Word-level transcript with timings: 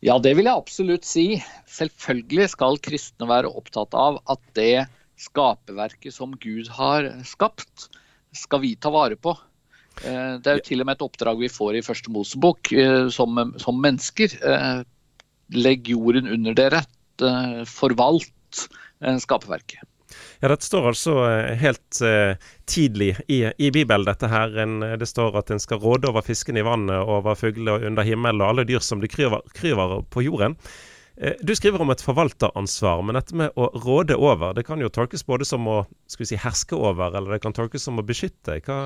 Ja, 0.00 0.16
det 0.16 0.32
vil 0.38 0.48
jeg 0.48 0.56
absolutt 0.56 1.04
si. 1.04 1.26
Selvfølgelig 1.68 2.48
skal 2.54 2.80
kristne 2.80 3.28
være 3.28 3.50
opptatt 3.52 3.92
av 3.96 4.20
at 4.32 4.40
det 4.56 4.86
skaperverket 5.20 6.14
som 6.14 6.32
Gud 6.40 6.70
har 6.72 7.10
skapt, 7.28 7.90
skal 8.32 8.62
vi 8.62 8.74
ta 8.80 8.92
vare 8.94 9.18
på. 9.20 9.34
Eh, 10.00 10.38
det 10.40 10.48
er 10.48 10.58
jo 10.60 10.66
til 10.70 10.80
og 10.80 10.88
med 10.88 10.96
et 10.96 11.04
oppdrag 11.04 11.42
vi 11.42 11.52
får 11.52 11.76
i 11.76 11.84
første 11.84 12.12
Mosebok 12.14 12.72
eh, 12.72 13.10
som, 13.12 13.42
som 13.60 13.80
mennesker. 13.84 14.38
Eh, 14.40 14.82
legg 15.60 15.92
jorden 15.92 16.30
under 16.30 16.56
dere. 16.56 16.84
Forvalt 17.68 18.64
skaperverket. 19.20 19.84
Ja, 20.40 20.50
Dette 20.52 20.66
står 20.66 20.90
altså 20.92 21.16
helt 21.60 22.00
uh, 22.04 22.34
tidlig 22.70 23.14
i, 23.26 23.42
i, 23.50 23.70
Bibelen. 23.70 24.06
dette 24.08 24.30
her. 24.30 24.56
En, 24.62 24.80
det 25.00 25.08
står 25.08 25.38
at 25.40 25.50
en 25.50 25.62
skal 25.62 25.82
råde 25.82 26.10
over 26.10 26.24
fiskene 26.26 26.62
i 26.62 26.66
vannet, 26.66 27.00
over 27.00 27.38
fuglene 27.38 27.80
under 27.86 28.06
himmelen 28.06 28.42
og 28.42 28.52
alle 28.52 28.68
dyr 28.68 28.82
som 28.84 29.02
det 29.02 29.12
kryver, 29.12 30.00
på 30.10 30.24
jorden. 30.24 30.56
Du 31.44 31.52
skriver 31.52 31.82
om 31.84 31.90
et 31.92 32.00
forvalteransvar, 32.00 33.02
men 33.04 33.18
dette 33.18 33.36
med 33.36 33.52
å 33.60 33.66
råde 33.84 34.16
over, 34.16 34.54
det 34.56 34.64
kan 34.64 34.80
jo 34.80 34.88
tolkes 34.88 35.26
både 35.28 35.44
som 35.44 35.66
å 35.68 35.82
si, 36.08 36.38
herske 36.40 36.78
over, 36.78 37.12
eller 37.12 37.36
det 37.36 37.42
kan 37.44 37.52
tolkes 37.52 37.84
som 37.84 38.00
å 38.00 38.06
beskytte. 38.06 38.56
Hva, 38.64 38.78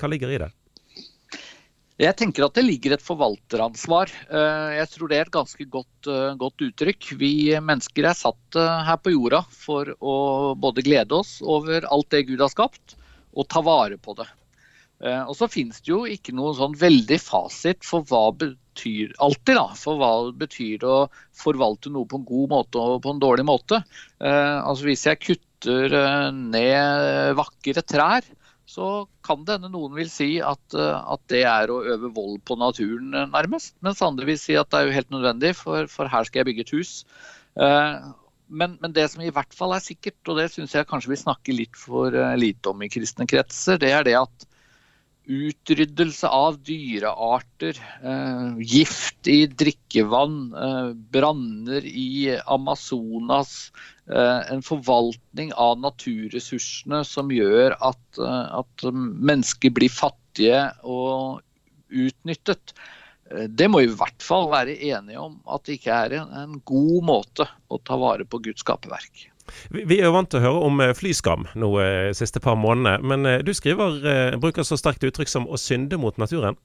hva 0.00 0.08
ligger 0.08 0.32
i 0.32 0.40
det? 0.40 0.48
Jeg 2.00 2.16
tenker 2.16 2.46
at 2.46 2.56
det 2.56 2.64
ligger 2.64 2.94
et 2.94 3.04
forvalteransvar. 3.04 4.10
Eh, 4.32 4.68
jeg 4.78 4.88
tror 4.94 5.10
det 5.10 5.18
er 5.18 5.26
et 5.26 5.34
ganske 5.34 5.64
godt, 5.68 6.08
eh, 6.08 6.34
godt, 6.40 6.64
uttrykk. 6.64 7.10
Vi 7.20 7.32
mennesker 7.60 8.08
er 8.08 8.16
satt 8.16 8.56
eh, 8.56 8.78
her 8.88 8.96
på 8.96 9.12
jorda 9.12 9.42
for 9.52 9.92
å 10.00 10.14
både 10.56 10.84
glede 10.86 11.18
oss 11.20 11.40
over 11.44 11.84
alt 11.84 12.08
det 12.14 12.24
Gud 12.30 12.40
har 12.40 12.52
skapt, 12.52 12.96
og 13.36 13.48
ta 13.52 13.60
vare 13.64 14.00
på 14.00 14.16
det. 14.16 14.28
Og 15.02 15.32
så 15.34 15.48
finnes 15.50 15.80
det 15.82 15.90
jo 15.90 16.04
ikke 16.06 16.30
noen 16.30 16.54
sånn 16.54 16.74
veldig 16.78 17.16
fasit 17.18 17.82
for 17.82 18.06
hva 18.06 18.28
betyr 18.38 19.16
alltid 19.18 19.56
da, 19.58 19.64
for 19.74 19.98
hva 19.98 20.10
betyr 20.30 20.84
å 20.86 20.98
forvalte 21.34 21.90
noe 21.90 22.06
på 22.06 22.20
en 22.20 22.26
god 22.28 22.52
måte 22.52 22.78
og 22.78 23.00
på 23.02 23.10
en 23.10 23.22
dårlig 23.24 23.42
måte. 23.48 23.80
Altså 24.22 24.86
Hvis 24.86 25.02
jeg 25.08 25.18
kutter 25.24 25.96
ned 26.30 27.34
vakre 27.34 27.82
trær, 27.82 28.30
så 28.72 28.88
kan 29.26 29.44
det 29.44 29.58
hende 29.58 29.70
noen 29.72 29.92
vil 29.96 30.08
si 30.10 30.36
at, 30.40 30.62
eh, 30.76 31.12
at, 31.14 31.22
det 31.32 31.42
er 31.48 31.72
å 31.72 31.82
øve 31.94 32.12
vold 32.14 32.40
på 32.48 32.56
naturen, 32.60 33.12
eh, 33.14 33.28
nærmest. 33.32 33.74
Mens 33.84 34.02
andre 34.04 34.28
vil 34.30 34.40
si 34.40 34.56
at 34.58 34.70
det 34.72 34.80
er 34.80 34.88
jo 34.88 34.96
helt 34.96 35.12
nødvendig, 35.12 35.54
for, 35.58 35.90
for 35.92 36.10
her 36.12 36.28
skal 36.28 36.42
jeg 36.42 36.50
bygge 36.50 36.66
et 36.66 36.74
hus. 36.78 36.92
Eh, 37.60 38.08
men, 38.52 38.78
men, 38.80 38.94
det 38.96 39.08
som 39.12 39.24
i 39.24 39.32
hvert 39.32 39.56
fall 39.56 39.76
er 39.76 39.84
sikkert, 39.84 40.20
og 40.28 40.40
det 40.40 40.48
syns 40.52 40.76
jeg 40.76 40.88
kanskje 40.88 41.12
vi 41.12 41.20
snakker 41.20 41.56
litt 41.56 41.78
for 41.78 42.16
lite 42.36 42.72
om 42.72 42.82
i 42.84 42.90
kristne 42.92 43.28
kretser, 43.28 43.80
det 43.80 43.92
er 43.96 44.08
det 44.08 44.16
at 44.20 44.48
utryddelse 45.26 46.28
av 46.28 46.58
dyrearter, 46.62 47.78
eh, 48.02 48.58
gift 48.58 49.26
i 49.26 49.46
drikkevann, 49.46 50.54
eh, 50.54 50.92
branner 50.94 51.84
i 51.86 52.40
Amazonas, 52.46 53.72
eh, 54.10 54.52
en 54.52 54.62
forvaltning 54.62 55.52
av 55.52 55.78
naturressursene 55.78 57.04
som 57.04 57.30
gjør 57.30 57.76
at, 57.80 58.18
at, 58.18 58.82
mennesker 58.82 59.70
blir 59.70 59.88
fattige 59.88 60.72
og 60.82 61.40
utnyttet. 61.88 62.74
Det 63.48 63.68
må 63.70 63.80
vi 63.80 63.88
i 63.88 63.96
hvert 63.96 64.20
fall 64.20 64.50
være 64.50 64.76
enige 64.76 65.20
om 65.20 65.38
at 65.48 65.64
det 65.64 65.78
ikke 65.78 65.94
er 66.04 66.18
en, 66.18 66.32
en 66.36 66.58
god 66.68 67.04
måte 67.04 67.46
å 67.70 67.78
ta 67.80 67.96
vare 67.96 68.26
på 68.28 68.42
Guds 68.44 68.60
skaperverk. 68.60 69.31
Vi 69.70 69.98
er 69.98 70.06
jo 70.06 70.14
vant 70.14 70.30
til 70.30 70.40
å 70.40 70.46
høre 70.46 70.64
om 70.68 70.80
eh, 70.80 70.94
flyskam 70.96 71.46
nå 71.58 71.70
de 71.76 71.84
eh, 71.84 72.14
siste 72.16 72.40
par 72.40 72.56
månedene. 72.60 73.02
Men 73.02 73.28
eh, 73.28 73.44
du 73.44 73.52
skriver, 73.56 74.36
bruker 74.42 74.66
så 74.66 74.78
sterkt 74.80 75.04
uttrykk 75.08 75.30
som 75.30 75.48
'å 75.48 75.60
synde 75.60 75.98
mot 76.00 76.16
naturen'. 76.20 76.58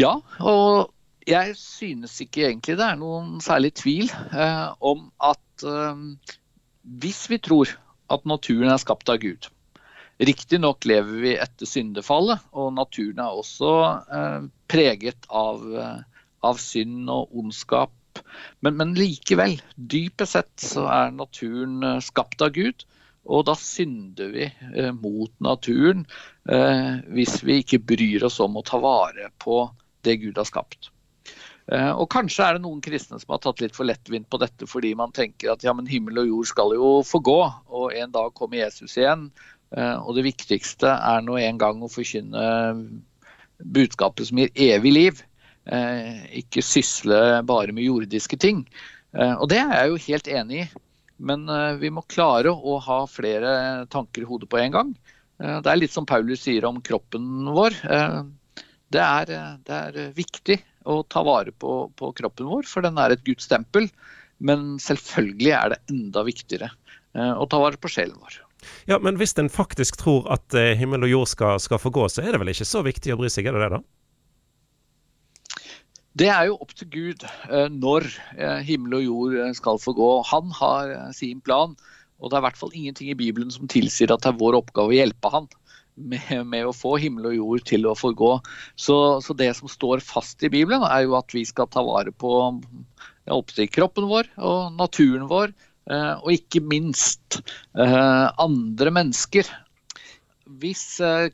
Ja, 0.00 0.16
og 0.40 0.92
jeg 1.28 1.54
synes 1.58 2.16
ikke 2.22 2.48
egentlig 2.48 2.76
det 2.80 2.86
er 2.86 2.98
noen 2.98 3.40
særlig 3.44 3.72
tvil 3.78 4.08
eh, 4.10 4.68
om 4.82 5.08
at 5.22 5.66
eh, 5.66 6.30
hvis 7.02 7.24
vi 7.30 7.38
tror 7.42 7.70
at 8.12 8.24
naturen 8.28 8.72
er 8.72 8.80
skapt 8.82 9.12
av 9.12 9.20
Gud 9.22 9.48
Riktignok 10.22 10.84
lever 10.86 11.22
vi 11.22 11.30
etter 11.40 11.66
syndefallet, 11.66 12.42
og 12.54 12.74
naturen 12.76 13.22
er 13.24 13.38
også 13.38 13.70
eh, 14.06 14.44
preget 14.70 15.26
av, 15.30 15.64
av 16.46 16.60
synd 16.62 17.10
og 17.10 17.32
ondskap 17.38 17.90
men, 18.60 18.76
men, 18.78 18.94
likevel, 18.96 19.58
dypest 19.76 20.36
sett 20.36 20.64
så 20.64 20.86
er 20.90 21.14
naturen 21.16 21.82
eh, 21.86 22.00
skapt 22.04 22.42
av 22.44 22.54
Gud. 22.56 22.86
Og 23.22 23.44
da 23.46 23.54
synder 23.58 24.32
vi 24.34 24.48
eh, 24.48 24.90
mot 24.96 25.32
naturen 25.44 26.04
eh, 26.50 26.98
hvis 27.14 27.38
vi 27.46 27.60
ikke 27.62 27.82
bryr 27.92 28.26
oss 28.26 28.40
om 28.42 28.58
å 28.58 28.64
ta 28.66 28.80
vare 28.82 29.30
på 29.42 29.64
det 30.02 30.18
Gud 30.24 30.40
har 30.40 30.48
skapt. 30.48 30.90
Og 31.72 32.08
Kanskje 32.10 32.42
er 32.42 32.56
det 32.56 32.64
noen 32.64 32.80
kristne 32.82 33.20
som 33.22 33.30
har 33.32 33.38
tatt 33.40 33.60
litt 33.62 33.76
for 33.76 33.86
lettvint 33.86 34.26
på 34.28 34.40
dette 34.42 34.66
fordi 34.66 34.90
man 34.98 35.12
tenker 35.14 35.52
at 35.52 35.62
ja, 35.62 35.70
men 35.72 35.86
himmel 35.86 36.18
og 36.24 36.26
jord 36.26 36.48
skal 36.50 36.74
jo 36.74 36.88
forgå, 37.06 37.36
og 37.70 37.94
en 37.94 38.10
dag 38.12 38.32
kommer 38.34 38.58
Jesus 38.58 38.96
igjen. 38.98 39.28
Og 39.70 40.10
det 40.18 40.24
viktigste 40.26 40.90
er 40.90 41.22
nå 41.22 41.38
en 41.38 41.60
gang 41.62 41.78
å 41.86 41.88
forkynne 41.88 42.42
budskapet 43.62 44.28
som 44.28 44.42
gir 44.42 44.50
evig 44.58 44.92
liv. 44.92 45.22
Eh, 45.62 46.24
ikke 46.42 46.62
sysle 46.64 47.42
bare 47.46 47.74
med 47.74 47.86
jordiske 47.86 48.38
ting. 48.40 48.64
Eh, 49.14 49.34
og 49.36 49.46
det 49.52 49.60
er 49.62 49.74
jeg 49.76 49.92
jo 49.92 50.00
helt 50.08 50.30
enig 50.38 50.62
i. 50.64 50.68
Men 51.22 51.46
eh, 51.46 51.78
vi 51.78 51.92
må 51.94 52.02
klare 52.10 52.50
å 52.50 52.78
ha 52.82 53.02
flere 53.06 53.86
tanker 53.92 54.24
i 54.24 54.28
hodet 54.28 54.50
på 54.50 54.58
en 54.62 54.78
gang. 54.78 54.94
Det 55.42 55.66
er 55.66 55.78
litt 55.80 55.90
som 55.90 56.04
Paulus 56.06 56.44
sier 56.44 56.62
om 56.68 56.76
kroppen 56.86 57.48
vår. 57.50 57.74
Det 58.94 59.00
er, 59.02 59.30
det 59.66 59.74
er 59.74 59.96
viktig 60.14 60.54
å 60.86 61.00
ta 61.10 61.24
vare 61.26 61.50
på, 61.50 61.88
på, 61.98 62.10
kroppen 62.14 62.46
vår, 62.46 62.68
for 62.68 62.84
den 62.86 63.00
er 63.02 63.10
et 63.10 63.24
Guds 63.26 63.50
tempel. 63.50 63.88
Men 64.38 64.76
selvfølgelig 64.78 65.50
er 65.56 65.72
det 65.72 65.80
enda 65.90 66.22
viktigere 66.28 66.68
å 67.18 67.48
ta 67.50 67.58
vare 67.58 67.80
på 67.80 67.90
sjelen 67.90 68.20
vår. 68.22 68.38
Ja, 68.92 69.00
Men 69.02 69.18
hvis 69.18 69.34
en 69.40 69.50
faktisk 69.50 69.98
tror 70.04 70.30
at 70.30 70.54
himmel 70.78 71.08
og 71.08 71.14
jord 71.16 71.32
skal, 71.32 71.58
skal 71.64 71.82
få 71.82 71.90
gå, 71.90 72.06
så 72.12 72.22
er 72.22 72.36
det 72.36 72.44
vel 72.44 72.52
ikke 72.54 72.68
så 72.68 72.84
viktig 72.86 73.16
å 73.16 73.18
bry 73.18 73.32
seg, 73.32 73.50
er 73.50 73.58
det 73.58 73.64
det 73.64 73.72
da? 73.80 73.82
Det 76.18 76.28
er 76.28 76.50
jo 76.50 76.58
opp 76.60 76.74
til 76.76 76.90
Gud 76.92 77.24
eh, 77.24 77.68
når 77.72 78.04
eh, 78.36 78.60
himmel 78.66 78.98
og 78.98 79.06
jord 79.06 79.36
eh, 79.40 79.54
skal 79.56 79.80
få 79.80 79.94
gå. 79.96 80.10
Han 80.28 80.52
har 80.58 80.92
sin 81.16 81.40
plan, 81.40 81.72
og 82.20 82.28
det 82.28 82.36
er 82.36 82.42
i 82.42 82.46
hvert 82.48 82.60
fall 82.60 82.76
ingenting 82.76 83.12
i 83.12 83.18
Bibelen 83.18 83.52
som 83.54 83.70
tilsier 83.70 84.12
at 84.12 84.24
det 84.24 84.32
er 84.32 84.40
vår 84.40 84.58
oppgave 84.60 84.92
å 84.92 84.98
hjelpe 84.98 85.32
han 85.32 85.48
med, 85.96 86.28
med 86.52 86.68
å 86.68 86.76
få 86.76 86.98
himmel 87.00 87.30
og 87.30 87.38
jord 87.38 87.64
til 87.72 87.88
å 87.88 87.96
få 87.96 88.12
gå. 88.16 88.34
Så, 88.76 88.96
så, 89.24 89.36
det 89.36 89.50
som 89.56 89.72
står 89.72 90.04
fast 90.04 90.44
i 90.44 90.52
Bibelen, 90.52 90.84
er 90.84 91.06
jo 91.06 91.16
at 91.16 91.32
vi 91.32 91.46
skal 91.48 91.70
ta 91.72 91.84
vare 91.86 92.12
på 92.12 92.36
kroppen 93.72 94.08
vår 94.10 94.28
og 94.42 94.76
naturen 94.76 95.28
vår, 95.30 95.52
og 95.92 96.30
ikke 96.32 96.62
minst 96.64 97.38
andre 97.74 98.92
mennesker. 98.94 99.46
Hvis 100.58 100.84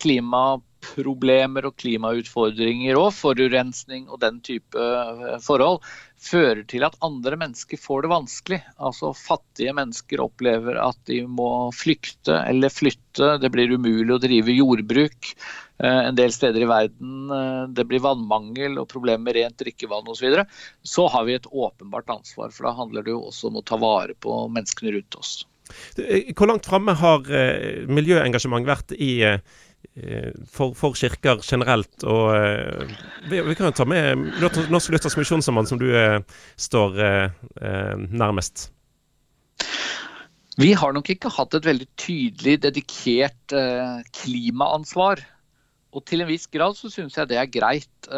klima 0.00 0.44
problemer 0.92 1.66
og 1.68 1.76
klimautfordringer 1.80 2.98
og 2.98 3.12
forurensning 3.16 4.08
og 4.08 4.20
den 4.22 4.40
type 4.44 4.80
eh, 4.80 5.36
forhold 5.42 5.82
fører 6.24 6.62
til 6.68 6.86
at 6.86 6.96
andre 7.04 7.36
mennesker 7.40 7.80
får 7.80 8.04
det 8.04 8.12
vanskelig. 8.12 8.60
Altså 8.78 9.12
Fattige 9.16 9.74
mennesker 9.76 10.22
opplever 10.24 10.78
at 10.80 10.98
de 11.10 11.22
må 11.28 11.70
flykte 11.76 12.38
eller 12.48 12.72
flytte. 12.72 13.34
Det 13.42 13.50
blir 13.52 13.74
umulig 13.74 14.14
å 14.14 14.20
drive 14.22 14.54
jordbruk 14.54 15.32
eh, 15.32 16.00
en 16.08 16.18
del 16.18 16.32
steder 16.34 16.64
i 16.64 16.70
verden. 16.70 17.16
Eh, 17.38 17.64
det 17.76 17.86
blir 17.90 18.04
vannmangel 18.04 18.78
og 18.80 18.88
problemer 18.92 19.28
med 19.28 19.38
rent 19.40 19.58
drikkevann 19.60 20.06
osv. 20.08 20.20
Så, 20.20 20.28
videre. 20.28 20.46
så 20.82 21.08
har 21.12 21.26
vi 21.28 21.36
et 21.36 21.50
åpenbart 21.50 22.12
ansvar, 22.14 22.54
for 22.54 22.68
da 22.68 22.76
handler 22.78 23.04
det 23.04 23.12
jo 23.12 23.26
også 23.28 23.50
om 23.50 23.60
å 23.60 23.66
ta 23.66 23.80
vare 23.80 24.16
på 24.16 24.44
menneskene 24.52 24.96
rundt 24.96 25.20
oss. 25.20 25.36
Hvor 26.36 26.48
langt 26.48 26.66
framme 26.68 26.92
har 27.00 27.22
miljøengasjement 27.88 28.66
vært 28.68 28.92
i 29.00 29.14
for, 30.50 30.74
for, 30.74 30.96
kirker 30.98 31.42
generelt. 31.44 31.92
Og 32.02 32.30
eh, 32.34 32.94
vi, 33.30 33.40
vi 33.46 33.56
kan 33.56 33.70
jo 33.70 33.76
ta 33.78 33.86
med 33.88 34.24
Norsk 34.72 34.94
Luthersk 34.94 35.20
Misjonssamband, 35.20 35.70
som 35.70 35.80
du 35.80 35.88
eh, 35.94 36.18
står 36.56 36.98
nærmest. 38.10 38.68
Vi 40.58 40.70
har 40.78 40.94
nok 40.94 41.08
ikke 41.10 41.32
hatt 41.34 41.54
et 41.58 41.66
veldig 41.66 41.86
tydelig 41.98 42.60
dedikert 42.62 43.54
klimaansvar. 44.14 45.22
Og 45.94 46.04
til 46.06 46.22
en 46.22 46.30
viss 46.30 46.46
grad 46.50 46.76
så 46.78 46.90
syns 46.90 47.16
jeg 47.18 47.30
det 47.30 47.38
er 47.38 47.50
greit. 47.50 48.10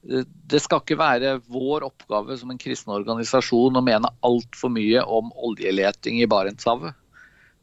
det 0.00 0.60
skal 0.62 0.80
ikke 0.80 0.98
være 1.00 1.34
vår 1.52 1.84
oppgave 1.88 2.36
som 2.40 2.52
en 2.52 2.60
kristen 2.60 2.92
organisasjon 2.94 3.76
å 3.76 3.84
mene 3.84 4.12
altfor 4.24 4.72
mye 4.72 5.04
om 5.04 5.32
oljeleting 5.48 6.22
i 6.22 6.28
Barentshavet. 6.28 6.96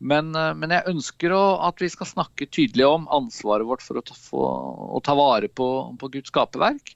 Men, 0.03 0.33
eh, 0.35 0.51
men, 0.59 0.73
jeg 0.75 0.91
ønsker 0.91 1.33
å, 1.35 1.43
at 1.63 1.81
vi 1.81 1.89
skal 1.91 2.09
snakke 2.09 2.49
tydelig 2.51 2.87
om 2.89 3.09
ansvaret 3.13 3.67
vårt 3.67 3.83
for 3.85 3.99
å 3.99 4.05
ta, 4.05 4.15
for, 4.19 4.71
å 4.97 5.01
ta 5.03 5.15
vare 5.17 5.47
på, 5.47 5.67
på, 5.99 6.11
Guds 6.17 6.33
skaperverk. 6.33 6.95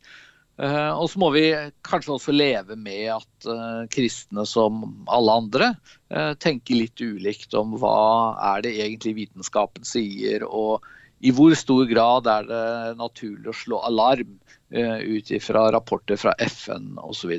Uh, 0.58 0.90
og 0.98 1.06
så 1.12 1.20
må 1.22 1.28
vi 1.36 1.44
kanskje 1.86 2.16
også 2.16 2.34
leve 2.34 2.74
med 2.82 3.12
at 3.14 3.46
uh, 3.46 3.84
kristne 3.94 4.42
som 4.50 4.88
alle 5.06 5.36
andre 5.44 5.68
uh, 6.10 6.34
tenker 6.42 6.80
litt 6.80 6.98
ulikt 6.98 7.54
om 7.54 7.76
hva 7.78 8.00
er 8.56 8.64
det 8.66 8.72
egentlig 8.80 9.14
vitenskapen 9.20 9.86
sier, 9.86 10.48
og 10.50 10.82
i 11.22 11.30
hvor 11.30 11.54
stor 11.58 11.86
grad 11.90 12.26
er 12.34 12.50
det 12.50 12.64
naturlig 12.98 13.54
å 13.54 13.58
slå 13.60 13.84
alarm 13.86 14.34
ut 14.68 15.30
ifra 15.32 15.70
rapporter 15.72 16.18
fra 16.20 16.34
FN 16.44 16.98
osv. 17.00 17.38